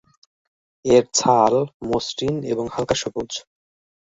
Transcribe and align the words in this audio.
এর 0.85 1.03
ছাল 1.13 1.53
মসৃণ 1.89 2.35
এবং 2.43 2.65
হালকা 2.73 2.95
সবুজ। 3.01 3.31